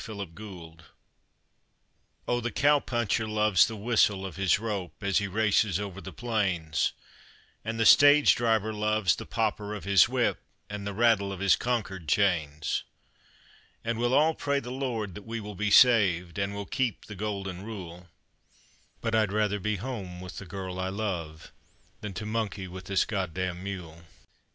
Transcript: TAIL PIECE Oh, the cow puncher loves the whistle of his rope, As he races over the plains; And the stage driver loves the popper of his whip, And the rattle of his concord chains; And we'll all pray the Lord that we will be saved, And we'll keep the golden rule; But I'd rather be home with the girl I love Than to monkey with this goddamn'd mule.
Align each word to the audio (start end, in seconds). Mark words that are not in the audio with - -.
TAIL 0.03 0.25
PIECE 0.25 0.77
Oh, 2.27 2.41
the 2.41 2.49
cow 2.49 2.79
puncher 2.79 3.27
loves 3.27 3.67
the 3.67 3.75
whistle 3.75 4.25
of 4.25 4.35
his 4.35 4.57
rope, 4.57 4.95
As 5.03 5.19
he 5.19 5.27
races 5.27 5.79
over 5.79 6.01
the 6.01 6.11
plains; 6.11 6.93
And 7.63 7.79
the 7.79 7.85
stage 7.85 8.33
driver 8.33 8.73
loves 8.73 9.15
the 9.15 9.27
popper 9.27 9.75
of 9.75 9.83
his 9.83 10.09
whip, 10.09 10.41
And 10.71 10.87
the 10.87 10.93
rattle 10.95 11.31
of 11.31 11.39
his 11.39 11.55
concord 11.55 12.09
chains; 12.09 12.83
And 13.83 13.99
we'll 13.99 14.15
all 14.15 14.33
pray 14.33 14.59
the 14.59 14.71
Lord 14.71 15.13
that 15.13 15.21
we 15.27 15.39
will 15.39 15.53
be 15.53 15.69
saved, 15.69 16.39
And 16.39 16.55
we'll 16.55 16.65
keep 16.65 17.05
the 17.05 17.13
golden 17.13 17.61
rule; 17.63 18.09
But 19.01 19.13
I'd 19.13 19.31
rather 19.31 19.59
be 19.59 19.75
home 19.75 20.19
with 20.19 20.39
the 20.39 20.47
girl 20.47 20.79
I 20.79 20.89
love 20.89 21.51
Than 21.99 22.13
to 22.15 22.25
monkey 22.25 22.67
with 22.67 22.85
this 22.85 23.05
goddamn'd 23.05 23.63
mule. 23.63 24.01